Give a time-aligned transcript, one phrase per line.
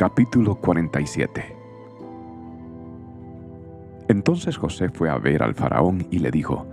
[0.00, 1.56] Capítulo 47
[4.08, 6.66] Entonces José fue a ver al faraón y le dijo,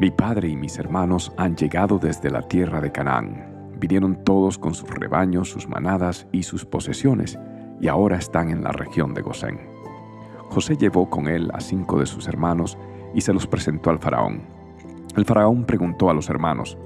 [0.00, 3.70] Mi padre y mis hermanos han llegado desde la tierra de Canaán.
[3.80, 7.38] Vinieron todos con sus rebaños, sus manadas y sus posesiones,
[7.80, 9.60] y ahora están en la región de Gosén.
[10.50, 12.76] José llevó con él a cinco de sus hermanos
[13.14, 14.42] y se los presentó al faraón.
[15.16, 16.76] El faraón preguntó a los hermanos,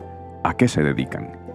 [0.45, 1.48] ¿a qué se dedican?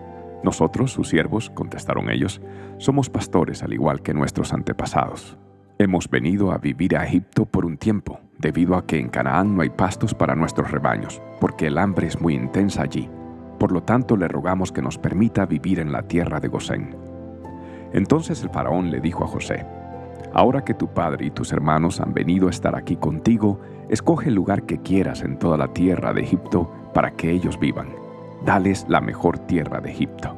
[0.43, 2.41] Nosotros, sus siervos, contestaron ellos,
[2.77, 5.37] somos pastores al igual que nuestros antepasados.
[5.79, 9.61] Hemos venido a vivir a Egipto por un tiempo, debido a que en Canaán no
[9.61, 13.09] hay pastos para nuestros rebaños, porque el hambre es muy intensa allí.
[13.57, 16.95] Por lo tanto, le rogamos que nos permita vivir en la tierra de Gosén.
[17.93, 19.65] Entonces el faraón le dijo a José,
[20.33, 24.35] Ahora que tu padre y tus hermanos han venido a estar aquí contigo, escoge el
[24.35, 28.02] lugar que quieras en toda la tierra de Egipto para que ellos vivan
[28.45, 30.35] dales la mejor tierra de Egipto.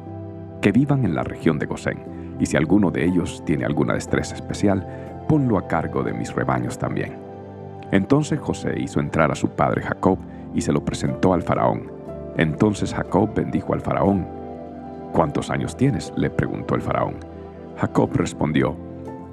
[0.60, 1.98] Que vivan en la región de Gosén,
[2.38, 4.86] y si alguno de ellos tiene alguna destreza especial,
[5.28, 7.16] ponlo a cargo de mis rebaños también.
[7.90, 10.18] Entonces José hizo entrar a su padre Jacob
[10.54, 11.90] y se lo presentó al faraón.
[12.36, 14.26] Entonces Jacob bendijo al faraón.
[15.12, 16.12] ¿Cuántos años tienes?
[16.16, 17.16] le preguntó el faraón.
[17.76, 18.76] Jacob respondió,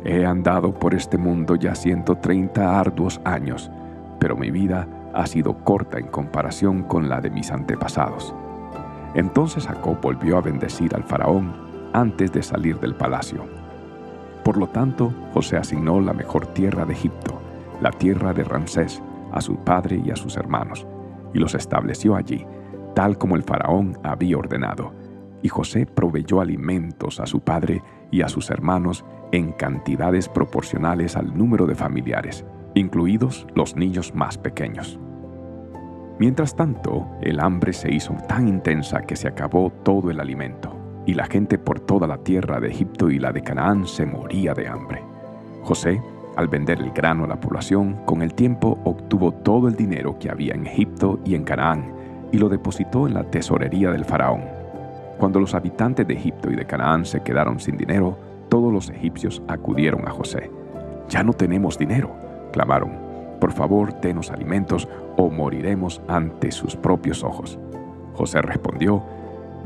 [0.06, 3.72] He andado por este mundo ya 130 arduos años,
[4.20, 8.36] pero mi vida ha sido corta en comparación con la de mis antepasados.
[9.16, 11.54] Entonces Jacob volvió a bendecir al faraón
[11.94, 13.46] antes de salir del palacio.
[14.44, 17.40] Por lo tanto, José asignó la mejor tierra de Egipto,
[17.82, 20.86] la tierra de Ramsés, a su padre y a sus hermanos,
[21.34, 22.46] y los estableció allí,
[22.94, 24.94] tal como el faraón había ordenado.
[25.42, 31.36] Y José proveyó alimentos a su padre y a sus hermanos en cantidades proporcionales al
[31.38, 35.00] número de familiares, incluidos los niños más pequeños.
[36.20, 40.76] Mientras tanto, el hambre se hizo tan intensa que se acabó todo el alimento,
[41.08, 44.54] y la gente por toda la tierra de Egipto y la de Canaán se moría
[44.54, 45.02] de hambre.
[45.64, 46.02] José,
[46.36, 50.30] al vender el grano a la población, con el tiempo obtuvo todo el dinero que
[50.30, 51.92] había en Egipto y en Canaán,
[52.32, 54.44] y lo depositó en la tesorería del faraón.
[55.18, 58.18] Cuando los habitantes de Egipto y de Canaán se quedaron sin dinero,
[58.50, 60.52] todos los egipcios acudieron a José.
[61.10, 62.12] Ya no tenemos dinero,
[62.52, 63.04] clamaron
[63.44, 64.88] por favor, denos alimentos
[65.18, 67.60] o moriremos ante sus propios ojos.
[68.14, 69.04] José respondió,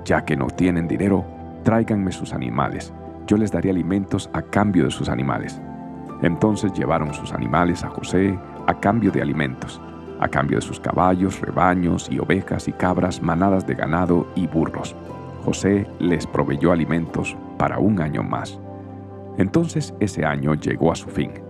[0.06, 1.26] ya que no tienen dinero,
[1.64, 2.94] tráiganme sus animales,
[3.26, 5.62] yo les daré alimentos a cambio de sus animales.
[6.22, 8.38] Entonces llevaron sus animales a José
[8.68, 9.82] a cambio de alimentos,
[10.20, 14.96] a cambio de sus caballos, rebaños y ovejas y cabras, manadas de ganado y burros.
[15.46, 18.60] José les proveyó alimentos para un año más.
[19.38, 21.47] Entonces ese año llegó a su fin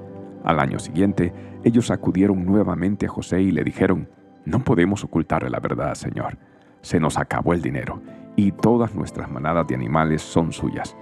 [0.47, 1.33] al año siguiente,
[1.65, 4.07] ellos acudieron nuevamente a José y le dijeron,
[4.45, 6.37] no podemos ocultarle la verdad, Señor.
[6.79, 8.01] Se nos acabó el dinero
[8.37, 10.95] y todas nuestras manadas de animales son suyas.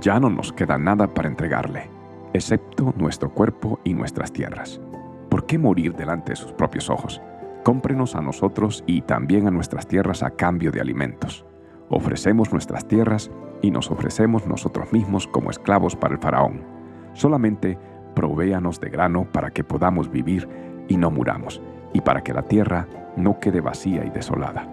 [0.00, 1.90] Ya no nos queda nada para entregarle,
[2.32, 4.80] excepto nuestro cuerpo y nuestras tierras.
[5.28, 7.22] ¿Por qué morir delante de sus propios ojos?
[7.62, 11.46] Cómprenos a nosotros y también a nuestras tierras a cambio de alimentos.
[11.88, 16.64] Ofrecemos nuestras tierras y nos ofrecemos nosotros mismos como esclavos para el faraón.
[17.12, 17.78] Solamente
[18.22, 20.48] provéanos de grano para que podamos vivir
[20.86, 21.60] y no muramos,
[21.92, 24.64] y para que la tierra no quede vacía y desolada.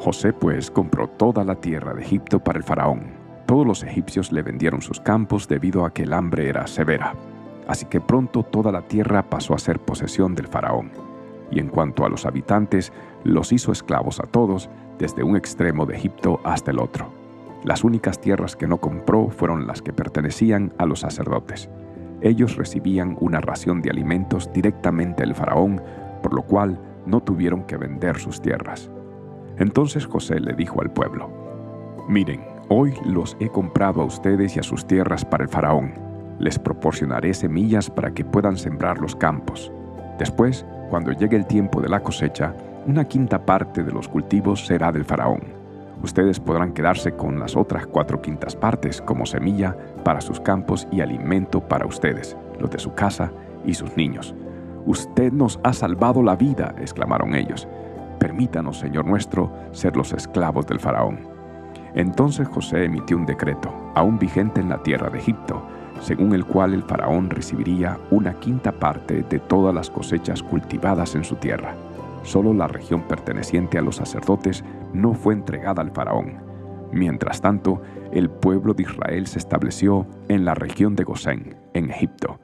[0.00, 3.12] José pues compró toda la tierra de Egipto para el faraón.
[3.46, 7.14] Todos los egipcios le vendieron sus campos debido a que el hambre era severa.
[7.68, 10.90] Así que pronto toda la tierra pasó a ser posesión del faraón.
[11.52, 15.94] Y en cuanto a los habitantes, los hizo esclavos a todos, desde un extremo de
[15.94, 17.08] Egipto hasta el otro.
[17.62, 21.70] Las únicas tierras que no compró fueron las que pertenecían a los sacerdotes
[22.20, 25.82] ellos recibían una ración de alimentos directamente del faraón,
[26.22, 28.90] por lo cual no tuvieron que vender sus tierras.
[29.58, 31.30] Entonces José le dijo al pueblo,
[32.08, 35.94] Miren, hoy los he comprado a ustedes y a sus tierras para el faraón.
[36.38, 39.72] Les proporcionaré semillas para que puedan sembrar los campos.
[40.18, 42.54] Después, cuando llegue el tiempo de la cosecha,
[42.86, 45.55] una quinta parte de los cultivos será del faraón
[46.02, 51.00] Ustedes podrán quedarse con las otras cuatro quintas partes como semilla para sus campos y
[51.00, 53.32] alimento para ustedes, los de su casa
[53.64, 54.34] y sus niños.
[54.84, 57.66] Usted nos ha salvado la vida, exclamaron ellos.
[58.18, 61.18] Permítanos, Señor nuestro, ser los esclavos del faraón.
[61.94, 65.62] Entonces José emitió un decreto, aún vigente en la tierra de Egipto,
[66.00, 71.24] según el cual el faraón recibiría una quinta parte de todas las cosechas cultivadas en
[71.24, 71.74] su tierra.
[72.26, 76.42] Solo la región perteneciente a los sacerdotes no fue entregada al faraón.
[76.90, 82.40] Mientras tanto, el pueblo de Israel se estableció en la región de Gosén, en Egipto.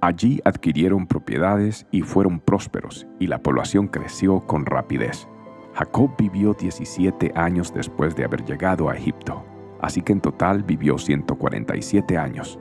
[0.00, 5.26] Allí adquirieron propiedades y fueron prósperos, y la población creció con rapidez.
[5.74, 9.44] Jacob vivió 17 años después de haber llegado a Egipto,
[9.82, 12.60] así que en total vivió 147 años.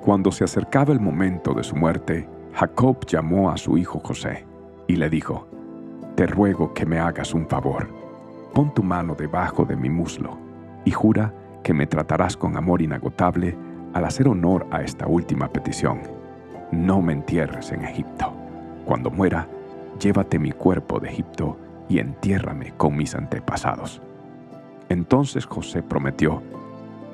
[0.00, 4.46] Cuando se acercaba el momento de su muerte, Jacob llamó a su hijo José
[4.86, 5.48] y le dijo,
[6.16, 7.88] Te ruego que me hagas un favor.
[8.52, 10.36] Pon tu mano debajo de mi muslo
[10.84, 11.32] y jura
[11.62, 13.56] que me tratarás con amor inagotable
[13.94, 16.02] al hacer honor a esta última petición.
[16.70, 18.32] No me entierres en Egipto.
[18.84, 19.48] Cuando muera,
[19.98, 21.56] llévate mi cuerpo de Egipto
[21.88, 24.02] y entiérrame con mis antepasados.
[24.88, 26.42] Entonces José prometió,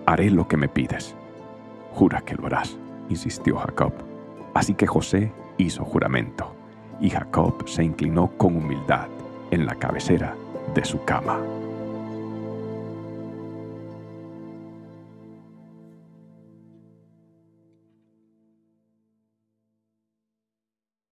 [0.07, 1.15] haré lo que me pides.
[1.93, 2.77] Jura que lo harás,
[3.09, 3.93] insistió Jacob.
[4.55, 6.55] Así que José hizo juramento,
[7.01, 9.09] y Jacob se inclinó con humildad
[9.51, 10.35] en la cabecera
[10.75, 11.41] de su cama.